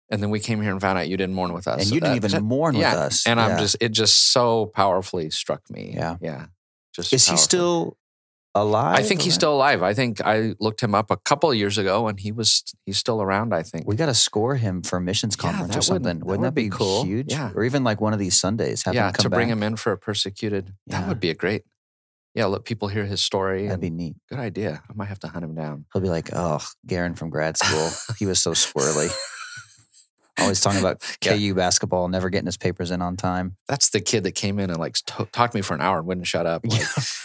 [0.09, 1.95] And then we came here and found out you didn't mourn with us, And So
[1.95, 2.93] you didn't that- even mourn yeah.
[2.93, 3.27] with us.
[3.27, 5.91] And I'm just, it just so powerfully struck me.
[5.95, 6.15] Yeah.
[6.21, 6.45] yeah.
[6.95, 7.97] Just Is he still
[8.55, 8.97] alive?
[8.97, 9.83] I think he's still alive.
[9.83, 12.97] I think I looked him up a couple of years ago, and he was he's
[12.97, 13.53] still around.
[13.53, 13.85] I think.
[13.85, 16.19] We got to score him for a missions conference that or something.
[16.19, 17.03] that Wouldn't would that be, cool.
[17.03, 17.31] huge?
[17.31, 17.51] Yeah.
[17.53, 19.97] Or even like one of these Sundays, have yeah, to bring him in for a
[19.97, 20.73] persecuted.
[20.87, 21.63] That would be a great.
[22.37, 23.63] Yeah, let people hear his story.
[23.63, 24.15] That'd and- be neat.
[24.29, 24.83] good idea.
[24.87, 25.85] I might have to hunt him down.
[25.91, 27.89] He'll be like, oh, Garen from grad school.
[28.19, 29.09] he was so squirrely.
[30.39, 31.35] Always talking about Yeah.
[31.35, 33.57] KU basketball, never getting his papers in on time.
[33.67, 35.97] That's the kid that came in and like to- talked to me for an hour
[35.97, 36.79] and wouldn't shut up like,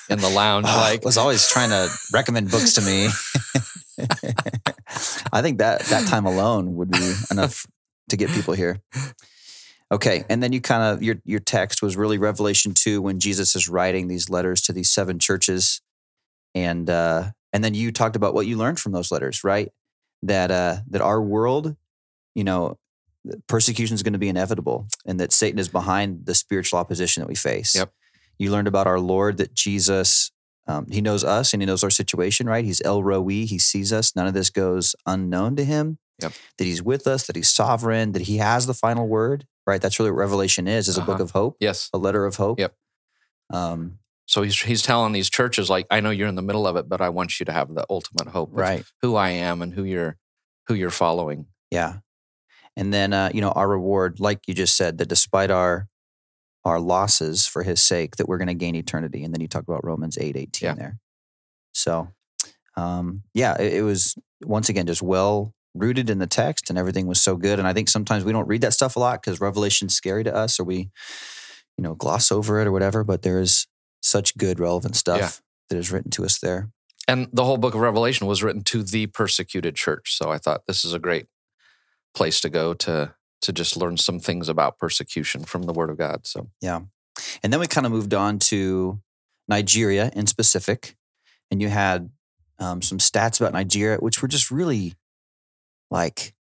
[0.09, 0.64] in the lounge.
[0.66, 3.09] Ah, like, was always trying to recommend books to me.
[5.33, 7.66] I think that that time alone would be enough
[8.09, 8.81] to get people here.
[9.92, 13.55] Okay, and then you kind of your your text was really Revelation two when Jesus
[13.55, 15.83] is writing these letters to these seven churches,
[16.55, 19.70] and uh, and then you talked about what you learned from those letters, right?
[20.22, 21.76] That uh, that our world,
[22.35, 22.78] you know,
[23.48, 27.28] persecution is going to be inevitable, and that Satan is behind the spiritual opposition that
[27.28, 27.74] we face.
[27.74, 27.92] Yep.
[28.38, 30.33] You learned about our Lord that Jesus
[30.66, 32.64] um, he knows us and he knows our situation, right?
[32.64, 33.46] He's El Roi.
[33.46, 34.14] He sees us.
[34.14, 35.98] None of this goes unknown to him.
[36.20, 36.33] Yep.
[36.59, 39.81] That he's with us, that he's sovereign, that he has the final word, right?
[39.81, 41.25] That's really what Revelation is, is a book Uh-huh.
[41.25, 41.88] of hope, yes.
[41.92, 42.59] a letter of hope.
[42.59, 42.75] Yep.
[43.51, 46.77] Um, So he's he's telling these churches like, I know you're in the middle of
[46.77, 48.85] it, but I want you to have the ultimate hope right.
[49.03, 50.16] who I am and who you're
[50.68, 51.46] who you're following.
[51.70, 51.98] Yeah.
[52.77, 55.88] And then, uh, you know, our reward, like you just said, that despite our
[56.64, 59.25] our losses for his sake, that we're going to gain eternity.
[59.25, 60.75] And then you talk about Romans 8, 18 Yeah.
[60.75, 60.98] there.
[61.75, 62.09] So,
[62.77, 67.06] um, yeah, it, it was once again just well rooted in the text and everything
[67.06, 67.58] was so good.
[67.58, 70.35] And I think sometimes we don't read that stuff a lot because Revelation's scary to
[70.35, 70.90] us or we,
[71.76, 73.04] you know, gloss over it or whatever.
[73.04, 73.66] But there is
[74.02, 75.30] such good, relevant stuff Yeah.
[75.70, 76.70] that is written to us there.
[77.08, 80.16] and the whole book of Revelation was written to the persecuted church.
[80.16, 81.26] So I thought this is a great
[82.14, 85.96] place to go to to just learn some things about persecution from the Word of
[85.98, 86.26] God.
[86.28, 86.82] So Yeah.
[87.42, 89.00] And then we kind of moved on to
[89.48, 90.96] Nigeria in specific.
[91.50, 92.11] And you had
[92.61, 94.94] um, some stats about Nigeria, which were just really
[95.92, 96.35] like,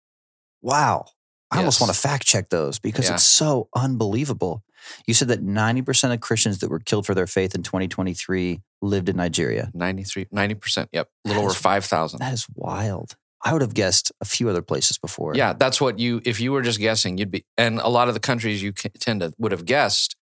[0.62, 1.06] wow.
[1.52, 3.16] I almost want to fact check those because Yeah.
[3.16, 4.64] it's so unbelievable.
[5.08, 9.10] You said that 90% of Christians that were killed for their faith in 2023 lived
[9.10, 9.72] in Nigeria.
[9.74, 10.88] 93, 90%.
[10.94, 11.10] Yep.
[11.26, 12.20] A little That over 5,000.
[12.20, 13.16] That is wild.
[13.44, 15.34] I would have guessed a few other places before.
[15.36, 16.22] Yeah, that's what you.
[16.26, 17.46] If you were just guessing, you'd be.
[17.58, 20.16] And a lot of the countries you tend to would have guessed,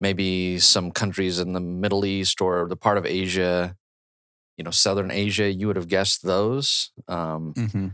[0.00, 3.76] maybe some countries in the Middle East or the part of Asia,
[4.56, 6.92] you know, Southern Asia, you would have guessed those.
[7.08, 7.88] Um, hmm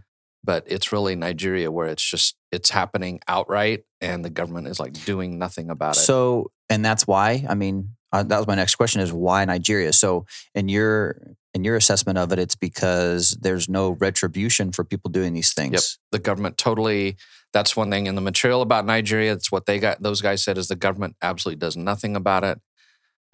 [0.44, 4.92] but it's really Nigeria where it's just it's happening outright, and the government is like
[5.04, 6.00] doing nothing about it.
[6.00, 7.44] So, and that's why.
[7.48, 9.92] I mean, uh, that was my next question: is why Nigeria?
[9.92, 15.10] So, in your in your assessment of it, it's because there's no retribution for people
[15.10, 15.72] doing these things.
[15.72, 15.82] Yep.
[16.12, 17.16] the government totally.
[17.52, 19.32] That's one thing in the material about Nigeria.
[19.34, 20.02] It's what they got.
[20.02, 22.58] Those guys said is the government absolutely does nothing about it.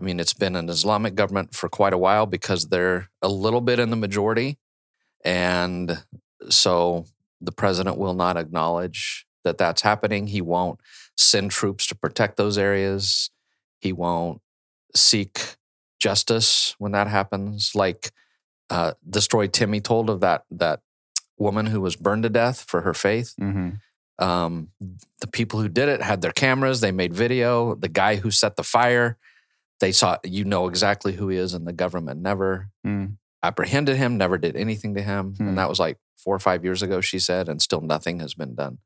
[0.01, 3.61] I mean, it's been an Islamic government for quite a while because they're a little
[3.61, 4.59] bit in the majority.
[5.25, 6.05] And
[6.49, 7.05] so
[7.41, 10.27] the president will not acknowledge that that's happening.
[10.27, 10.81] He won't
[11.17, 13.31] send troops to protect those areas.
[13.81, 14.41] He won't
[14.95, 15.57] seek
[15.99, 17.73] justice when that happens.
[17.75, 18.11] Like
[18.71, 20.81] uh, the story Timmy told of that that
[21.39, 23.35] woman who was burned to death for her faith.
[23.41, 23.71] Mm-hmm.
[24.25, 24.71] Um,
[25.21, 26.81] the people who did it had their cameras.
[26.81, 27.77] They made video.
[27.77, 29.17] The guy who set the fire,
[29.79, 30.19] they saw.
[30.25, 33.17] You know exactly who he is, and the government never Mm.
[33.43, 34.17] Apprehended him.
[34.17, 35.49] Never did anything to him, Hmm.
[35.49, 37.01] and that was like four or five years ago.
[37.01, 38.79] She said, and still nothing has been done.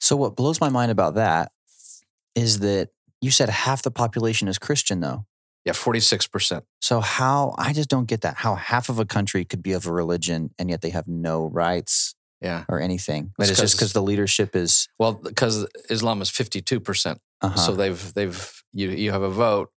[0.00, 1.50] So, what blows my mind about that
[2.34, 5.26] is that you said half the population is Christian, though.
[5.64, 6.64] Yeah, forty six percent.
[6.80, 8.36] So, how I just don't get that.
[8.36, 11.46] How half of a country could be of a religion and yet they have no
[11.46, 12.64] rights Yeah.
[12.68, 13.32] or anything.
[13.36, 14.88] But It's it's just 'cause- because the leadership is.
[14.98, 17.20] Well, because Islam is fifty two percent.
[17.42, 17.56] Uh-huh.
[17.56, 19.70] So they've they've you you have a vote,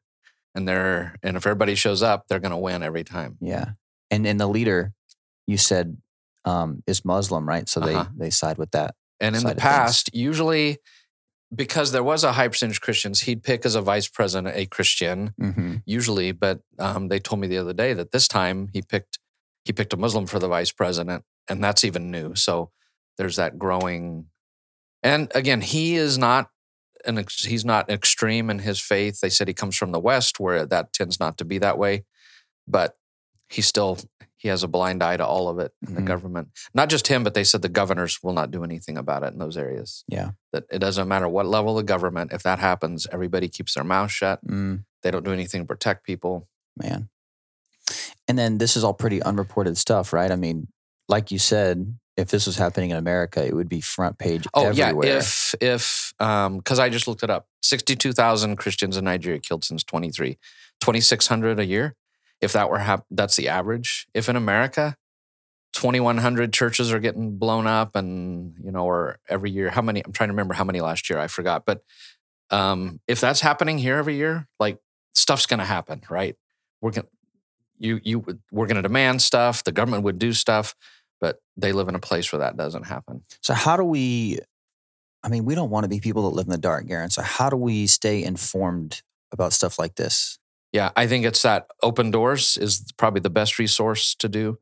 [0.55, 3.39] and they're and if everybody shows up, they're going to win every time.
[3.41, 3.71] Yeah.
[4.11, 4.93] And and the leader,
[5.47, 5.97] you said,
[6.45, 7.69] um, is Muslim, right?
[7.69, 8.05] So Uh-huh.
[8.17, 8.95] they they side with that.
[9.21, 9.63] And in the of things.
[9.63, 10.79] past, usually
[11.55, 14.67] because there was a high percentage of Christians, he'd pick as a vice president a
[14.67, 15.77] Christian, Mm-hmm.
[15.85, 16.33] usually.
[16.33, 19.19] But um, they told me the other day that this time he picked
[19.65, 22.35] he picked a Muslim for the vice president, and that's even new.
[22.35, 22.71] So
[23.19, 24.27] there's that growing.
[25.03, 26.51] And again, he is not
[27.05, 29.21] an ex- he's not extreme in his faith.
[29.21, 32.05] They said he comes from the West, where that tends not to be that way,
[32.67, 32.97] but
[33.51, 33.99] he still
[34.37, 36.07] he has a blind eye to all of it in the Mhm.
[36.07, 36.49] government.
[36.73, 39.39] Not just him, but they said the governors will not do anything about it in
[39.39, 40.03] those areas.
[40.09, 40.31] Yeah.
[40.55, 44.11] That it doesn't matter what level of government, if that happens, everybody keeps their mouth
[44.11, 44.43] shut.
[44.47, 46.49] Mm, They don't do anything to protect people.
[46.77, 47.11] man.
[48.29, 50.31] And then this is all pretty unreported stuff, right?
[50.31, 50.69] I mean,
[51.09, 54.67] like you said, if this was happening in America, it would be front page Oh
[54.69, 55.07] everywhere.
[55.09, 59.05] yeah, if if um because I just looked it up, sixty two thousand Christians in
[59.05, 60.39] Nigeria killed since twenty three,
[60.81, 61.97] twenty six hundred a year.
[62.41, 64.07] If that were hap- that's the average.
[64.15, 64.97] If in America,
[65.73, 69.83] twenty one hundred churches are getting blown up, and you know, or every year, how
[69.83, 70.03] many?
[70.05, 71.19] I'm trying to remember how many last year.
[71.19, 71.83] I forgot, but
[72.51, 74.79] um, if that's happening here every year, like
[75.15, 76.37] stuff's going to happen, right?
[76.81, 77.07] We're going
[77.79, 79.65] you you we're going to demand stuff.
[79.65, 80.75] The government would do stuff,
[81.21, 83.25] but they live in a place where that doesn't happen.
[83.43, 84.41] So how do we?
[85.23, 87.11] I mean, we don't want to be people that live in the dark, Garen.
[87.11, 90.40] So how do we stay informed about stuff like this?
[90.73, 94.59] Yeah, I think it's that open doors is probably the best resource to do.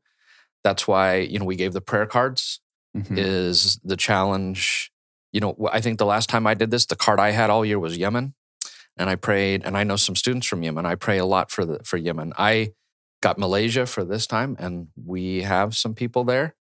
[0.63, 2.59] That's why, you know, we gave the prayer cards
[2.97, 3.17] Mhm.
[3.17, 4.91] is the challenge.
[5.31, 7.63] You know, I think the last time I did this, the card I had all
[7.63, 8.33] year was Yemen.
[8.97, 10.85] And I prayed, and I know some students from Yemen.
[10.85, 12.33] I pray a lot for the for Yemen.
[12.37, 12.73] I
[13.21, 16.55] got Malaysia for this time, and we have some people there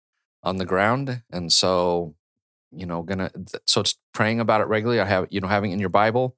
[0.45, 1.23] on the ground.
[1.33, 2.15] And so,
[2.71, 3.33] you know, gonna
[3.67, 5.01] so it's praying about it regularly.
[5.01, 6.37] I have, you know, having it in your Bible.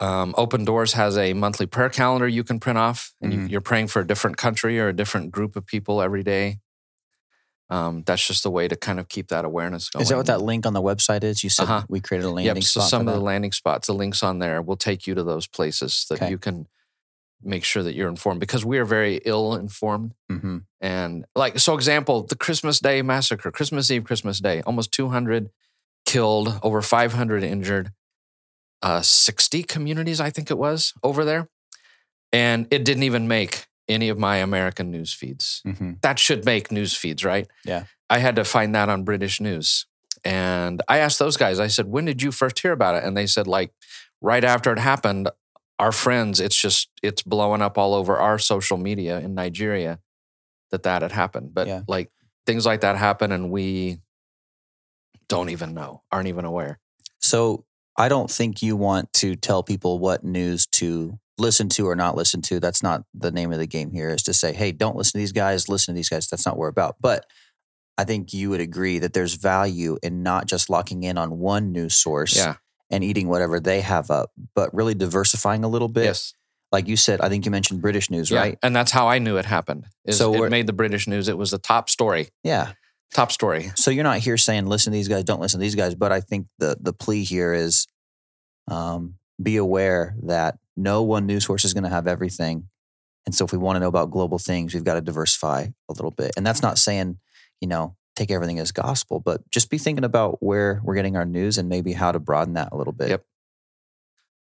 [0.00, 3.50] Um, Open Doors has a monthly prayer calendar you can print off, and you, Mhm.
[3.50, 6.58] you're praying for a different country or a different group of people every day.
[7.70, 10.02] Um, that's just a way to kind of keep that awareness going.
[10.02, 11.42] Is that what that link on the website is?
[11.42, 11.86] You said Uh-huh.
[11.88, 12.64] we created a landing Yep.
[12.64, 15.46] So some of the landing spots, the links on there will take you to those
[15.46, 16.30] places that Okay.
[16.30, 16.66] you can
[17.42, 20.14] make sure that you're informed because we are very ill informed.
[20.30, 20.64] Mhm.
[20.80, 25.50] And like, so example, the Christmas Day massacre, Christmas Eve, Christmas Day, almost 200
[26.04, 27.92] killed, over 500 injured,
[28.84, 31.48] uh, 60 communities, I think it was over there.
[32.32, 36.00] And it didn't even make any of my American news feeds Mhm.
[36.02, 37.46] that should make news feeds, right?
[37.64, 37.84] Yeah.
[38.10, 39.86] I had to find that on British news.
[40.24, 43.04] And I asked those guys, I said, when did you first hear about it?
[43.04, 43.72] And they said, like,
[44.20, 45.28] right after it happened,
[45.78, 49.98] our friends, it's just, it's blowing up all over our social media in Nigeria.
[50.70, 51.54] that that had happened.
[51.54, 51.82] But Yeah.
[51.86, 52.10] like
[52.46, 54.00] things like that happen, and we
[55.28, 56.80] don't even know, aren't even aware.
[57.20, 57.64] So
[57.96, 62.16] I don't think you want to tell people what news to listen to or not
[62.16, 62.60] listen to.
[62.60, 65.18] That's not the name of the game here, is to say, hey, don't listen to
[65.18, 66.28] these guys, listen to these guys.
[66.28, 66.96] That's not what we're about.
[67.00, 67.26] But
[67.96, 71.70] I think you would agree that there's value in not just locking in on one
[71.72, 72.56] news source Yeah.
[72.90, 76.04] and eating whatever they have up, but really diversifying a little bit.
[76.04, 76.34] Yes.
[76.72, 78.40] Like you said, I think you mentioned British news, Yeah.
[78.40, 78.58] right?
[78.62, 79.86] And that's how I knew it happened.
[80.10, 81.28] So it made the British news.
[81.28, 82.30] It was the top story.
[82.42, 82.72] Yeah.
[83.12, 83.70] Top story.
[83.76, 86.12] So you're not here saying listen to these guys, don't listen to these guys, but
[86.12, 87.86] I think the the plea here is
[88.68, 92.68] um, be aware that no one news source is going to have everything,
[93.26, 95.92] and so if we want to know about global things, we've got to diversify a
[95.92, 96.32] little bit.
[96.36, 97.18] And that's not saying
[97.60, 101.24] you know take everything as gospel, but just be thinking about where we're getting our
[101.24, 103.08] news and maybe how to broaden that a little bit.
[103.10, 103.24] Yep.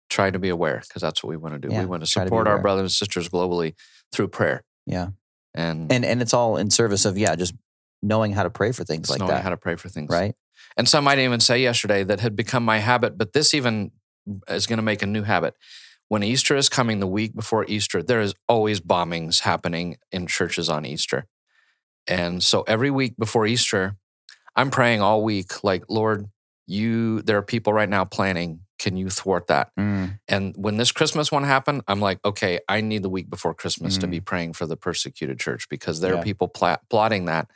[0.08, 1.72] Try to be aware because that's what we want to do.
[1.72, 3.74] Yeah, we want to try to support our brothers and sisters globally
[4.10, 4.64] through prayer.
[4.86, 5.08] Yeah.
[5.54, 7.54] And, And and it's all in service of yeah, just
[8.02, 9.88] knowing how to pray for things just like knowing that, Knowing how to pray for
[9.88, 10.10] things.
[10.10, 10.34] right?
[10.76, 13.90] And some might even say yesterday that had become my habit, but this even
[14.48, 15.54] is going to make a new habit.
[16.08, 20.68] When Easter is coming, the week before Easter, there is always bombings happening in churches
[20.68, 21.26] on Easter.
[22.06, 23.96] And so every week before Easter,
[24.56, 26.26] I'm praying all week, like, Lord,
[26.66, 28.60] you, there are people right now planning.
[28.78, 29.70] Can you thwart that?
[29.78, 33.52] Mm, And when this Christmas one happened, I'm like, okay, I need the week before
[33.54, 34.10] Christmas to Mm.
[34.10, 36.20] be praying for the persecuted church because there Yeah.
[36.20, 37.48] are people pla- plotting that.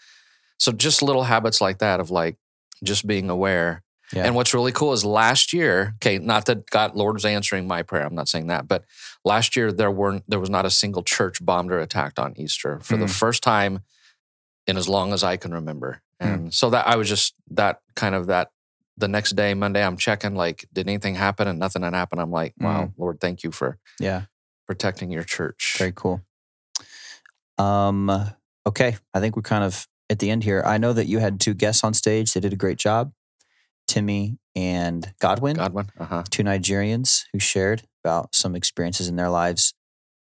[0.63, 2.37] So just little habits like that of like
[2.85, 3.83] just being aware.
[4.13, 4.27] Yeah.
[4.27, 7.83] And what's really cool is last year, okay, not that God Lord was answering my
[7.83, 8.85] prayer, I'm not saying that, but
[9.25, 12.79] last year there weren't there was not a single church bombed or attacked on Easter
[12.79, 13.11] for the Mm.
[13.11, 13.81] first time
[14.69, 16.01] in as long as I can remember.
[16.21, 16.35] Mm.
[16.35, 18.53] And so that I was just that kind of that
[18.97, 21.49] the next day, Monday, I'm checking like, did anything happen?
[21.49, 22.21] And nothing had happened.
[22.21, 24.27] I'm like, wow, Lord, thank you for yeah.
[24.69, 25.75] protecting your church.
[25.79, 26.21] Very cool.
[27.59, 28.11] Um,
[28.65, 28.97] okay.
[29.13, 30.63] I think we're kind of at the end here.
[30.65, 32.33] I know that you had two guests on stage.
[32.33, 33.13] They did a great job.
[33.89, 35.91] Timmy and Godwin, Godwin.
[35.99, 36.23] Uh huh.
[36.31, 39.75] two Nigerians who shared about some experiences in their lives.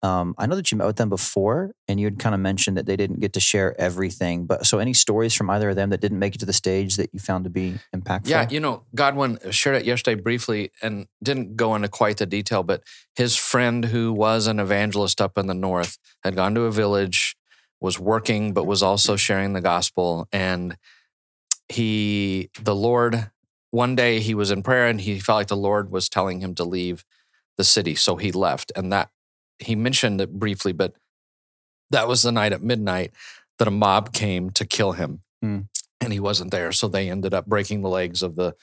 [0.03, 2.79] Um, I know that you met with them before and you had kind of mentioned
[2.79, 4.47] that they didn't get to share everything.
[4.47, 6.97] But so any stories from either of them that didn't make it to the stage
[6.97, 8.29] that you found to be impactful?
[8.29, 12.63] Yeah, you know, Godwin shared it yesterday briefly and didn't go into quite the detail,
[12.63, 12.83] but
[13.15, 17.30] his friend who was an evangelist up in the north had gone to a village,
[17.81, 20.29] was working, but was also sharing the gospel.
[20.33, 20.77] And
[21.69, 23.31] he, the Lord,
[23.71, 26.55] one day he was in prayer and he felt like the Lord was telling him
[26.57, 27.05] to leave
[27.57, 27.95] the city.
[27.95, 28.73] So he left.
[28.77, 29.11] And that
[29.59, 30.95] he mentioned it briefly, but
[31.91, 33.13] that was the night at midnight
[33.59, 35.23] that a mob came to kill him.
[35.43, 35.61] Hmm.
[36.01, 36.73] And he wasn't there.
[36.73, 38.55] So they ended up breaking the legs of the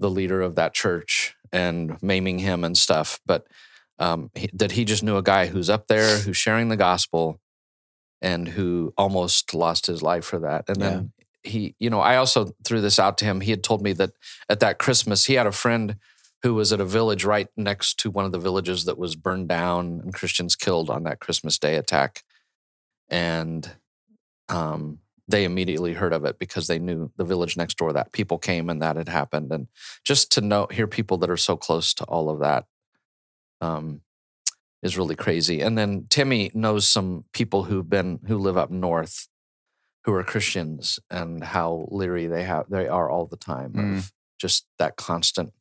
[0.00, 3.20] the leader of that church and maiming him and stuff.
[3.24, 3.46] But
[3.98, 7.40] um, he, that he just knew a guy who's up there, who's sharing the gospel,
[8.22, 10.64] and who almost lost his life for that.
[10.68, 13.40] And then he, you know, I also threw this out to him.
[13.40, 14.12] He had told me that
[14.48, 15.96] at that Christmas, he had a friend
[16.42, 19.48] who was at a village right next to one of the villages that was burned
[19.48, 22.22] down and Christians killed on that Christmas Day attack.
[23.08, 23.68] And
[24.48, 28.38] um, they immediately heard of it because they knew the village next door that people
[28.38, 29.52] came and that had happened.
[29.52, 29.68] And
[30.04, 32.66] just to know, hear people that are so close to all of that
[33.60, 34.00] um,
[34.82, 35.60] is really crazy.
[35.60, 39.28] And then Timmy knows some people who've been who live up north
[40.04, 43.98] who are Christians and how leery they have they are all the time Mm.
[43.98, 45.52] of just that constant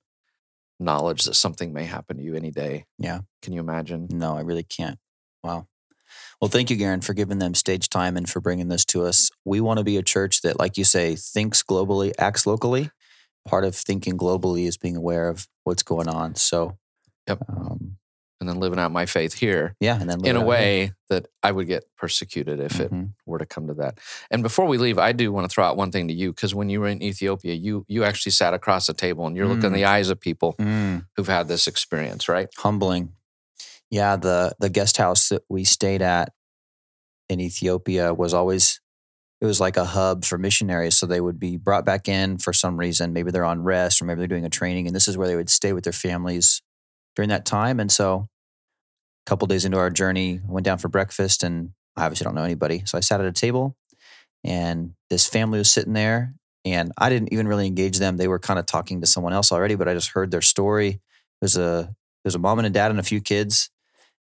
[0.79, 2.85] knowledge that something may happen to you any day.
[2.97, 3.19] Yeah.
[3.43, 4.07] Can you imagine?
[4.09, 4.97] No, I really can't.
[5.43, 5.67] Wow.
[6.41, 9.29] Well, thank you, Garen, for giving them stage time and for bringing this to us.
[9.45, 12.89] We want to be a church that, like you say, thinks globally, acts locally.
[13.47, 16.35] Part of thinking globally is being aware of what's going on.
[16.35, 16.77] So,
[17.27, 17.43] Yep.
[17.47, 17.97] um,
[18.41, 21.51] And then living out my faith here yeah, and then in a way that I
[21.51, 22.85] would get persecuted if here.
[22.87, 22.91] it
[23.27, 23.99] were to come to that.
[24.31, 26.55] And before we leave, I do want to throw out one thing to you because
[26.55, 29.65] when you were in Ethiopia, you you actually sat across the table and you're looking
[29.65, 29.75] in Mm.
[29.75, 32.49] the eyes of people Mm, who've had this experience, right?
[32.57, 33.13] humbling.
[33.91, 36.33] Yeah, the the guest house that we stayed at
[37.29, 38.81] in Ethiopia was always
[39.39, 40.97] it was like a hub for missionaries.
[40.97, 43.13] So they would be brought back in for some reason.
[43.13, 45.35] Maybe they're on rest or maybe they're doing a training, and this is where they
[45.35, 46.61] would stay with their families
[47.15, 47.79] during that time.
[47.79, 48.27] And so,
[49.25, 52.35] a couple days into our journey, I went down for breakfast, and I obviously don't
[52.35, 52.83] know anybody.
[52.85, 53.75] So I sat at a table,
[54.43, 56.33] and this family was sitting there,
[56.65, 58.17] and I didn't even really engage them.
[58.17, 61.01] They were kind of talking to someone else already, but I just heard their story.
[61.41, 61.93] Was a
[62.23, 63.69] was a mom and a dad and a few kids,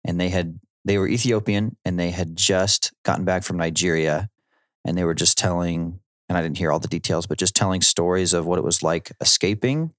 [0.05, 4.29] and they had they were Ethiopian and they had just gotten back from Nigeria,
[4.85, 7.83] and they were just telling, and I didn't hear all the details, but just telling
[7.83, 9.93] stories of what it was like escaping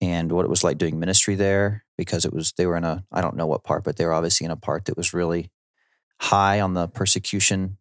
[0.00, 3.04] and what it was like doing ministry there because it was they were in a
[3.12, 5.50] I don't know what part, but they were obviously in a part that was really
[6.18, 7.76] high on the persecution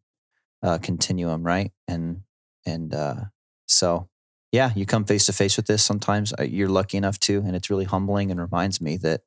[0.62, 1.72] uh, continuum, right?
[1.88, 2.22] And
[2.66, 3.16] and uh,
[3.66, 4.10] so
[4.52, 6.34] yeah, you come face to face with this sometimes.
[6.38, 9.22] Uh, you're lucky enough to, and it's really humbling and reminds me that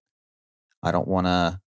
[0.83, 1.61] I don't want to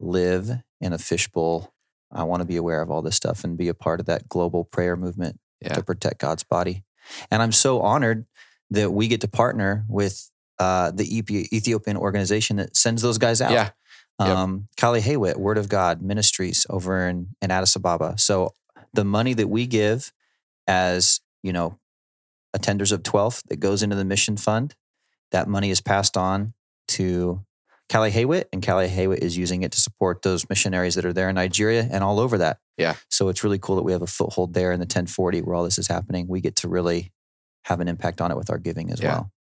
[0.00, 1.74] live in a fishbowl.
[2.10, 4.28] I want to be aware of all this stuff and be a part of that
[4.28, 5.74] global prayer movement Yeah.
[5.74, 6.84] to protect God's body.
[7.30, 8.24] And I'm so honored
[8.70, 13.40] that we get to partner with uh, the Ethi- Ethiopian organization that sends those guys
[13.40, 13.52] out.
[13.52, 13.70] Yeah.
[14.20, 14.28] Yep.
[14.36, 18.14] Um, Kale Heywet, Word of God Ministries over in, in Addis Ababa.
[18.18, 18.52] So
[18.92, 20.12] the money that we give
[20.66, 21.78] as, you know,
[22.56, 24.74] attenders of 12th that goes into the mission fund,
[25.30, 26.52] that money is passed on
[26.88, 27.44] to
[27.88, 31.28] Kale Heywet, and Kale Heywet is using it to support those missionaries that are there
[31.28, 32.58] in Nigeria and all over that.
[32.76, 32.94] Yeah.
[33.08, 35.64] So it's really cool that we have a foothold there in the 1040 where all
[35.64, 36.26] this is happening.
[36.28, 37.12] We get to really
[37.64, 39.12] have an impact on it with our giving as Yeah.
[39.12, 39.32] well.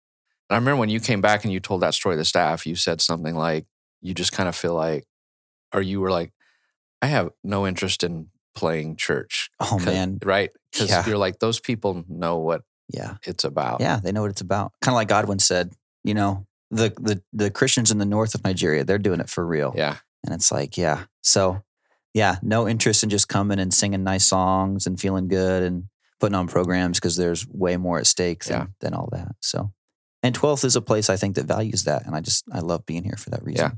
[0.49, 2.75] I remember when you came back and you told that story to the staff, you
[2.75, 3.65] said something like,
[4.01, 5.05] you just kind of feel like,
[5.73, 6.31] or you were like,
[7.01, 9.49] I have no interest in playing church.
[9.59, 10.19] Oh man.
[10.23, 10.51] Right?
[10.71, 11.05] Because Yeah.
[11.05, 13.15] you're like, those people know what Yeah.
[13.25, 13.81] it's about.
[13.81, 14.71] Yeah, they know what it's about.
[14.81, 18.43] Kind of like Godwin said, you know, the the the Christians in the north of
[18.43, 19.73] Nigeria, they're doing it for real.
[19.75, 19.97] Yeah.
[20.25, 21.05] And it's like, yeah.
[21.21, 21.61] So,
[22.13, 25.83] yeah, no interest in just coming and singing nice songs and feeling good and
[26.19, 28.65] putting on programs because there's way more at stake than, Yeah.
[28.81, 29.35] than all that.
[29.41, 29.71] So,
[30.23, 32.05] and 12th is a place I think that values that.
[32.05, 33.65] And I just, I love being here for that reason.
[33.65, 33.71] Yeah.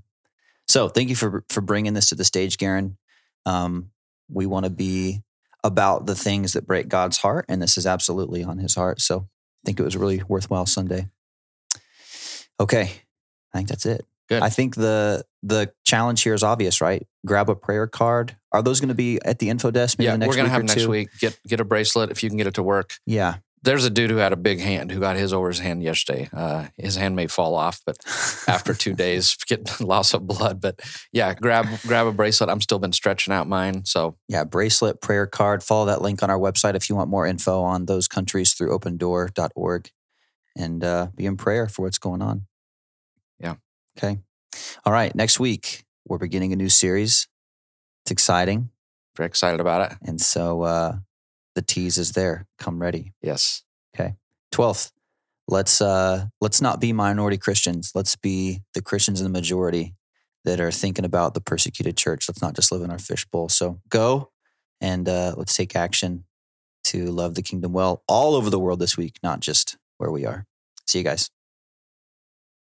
[0.67, 2.97] So, thank you for, for bringing this to the stage, Garen.
[3.45, 3.91] Um,
[4.29, 5.23] we want to be
[5.63, 7.45] about the things that break God's heart.
[7.49, 9.01] And this is absolutely on his heart.
[9.01, 11.09] So, I think it was a really worthwhile Sunday.
[12.59, 12.91] Okay.
[13.53, 14.05] I think that's it.
[14.29, 14.43] Good.
[14.43, 17.05] I think the the challenge here is obvious, right?
[17.25, 18.37] Grab a prayer card.
[18.51, 19.97] Are those going to be at the info desk?
[19.97, 20.11] Maybe yeah.
[20.11, 20.89] the next We're going to have next two?
[20.89, 21.09] week.
[21.19, 22.93] Get get a bracelet if you can get it to work.
[23.07, 25.83] Yeah, There's a dude who had a big hand who got his over his hand
[25.83, 26.29] yesterday.
[26.31, 27.97] Uh, his hand may fall off, but
[28.47, 30.61] after two days, get loss of blood.
[30.61, 30.79] But
[31.11, 32.49] yeah, grab grab a bracelet.
[32.49, 33.85] I'm still been stretching out mine.
[33.85, 35.63] So yeah, bracelet, prayer card.
[35.63, 38.77] Follow that link on our website if you want more info on those countries through
[38.77, 39.91] opendoor.org
[40.55, 42.45] and uh, be in prayer for what's going on.
[43.39, 43.55] Yeah.
[43.97, 44.19] Okay.
[44.85, 45.13] All right.
[45.13, 47.27] Next week we're beginning a new series.
[48.03, 48.69] It's exciting,
[49.15, 49.97] very excited about it.
[50.01, 50.95] and so uh,
[51.55, 52.47] the tease is there.
[52.57, 53.13] Come ready.
[53.21, 53.63] Yes.
[53.95, 54.15] Okay.
[54.51, 54.91] Twelfth,
[55.47, 57.91] let's uh, let's not be minority Christians.
[57.95, 59.95] Let's be the Christians in the majority
[60.45, 62.27] that are thinking about the persecuted church.
[62.27, 63.49] Let's not just live in our fishbowl.
[63.49, 64.31] So go
[64.79, 66.25] and uh, let's take action
[66.85, 70.25] to love the kingdom well all over the world this week, not just where we
[70.25, 70.45] are.
[70.87, 71.29] See you guys.